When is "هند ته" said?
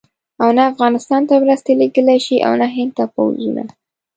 2.75-3.03